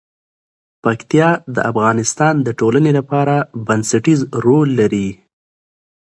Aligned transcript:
پکتیا 0.83 1.29
د 1.55 1.57
افغانستان 1.71 2.35
د 2.45 2.47
ټولنې 2.59 2.91
لپاره 2.99 3.35
بنسټيز 3.67 4.19
رول 4.45 4.69
لري. 4.79 5.09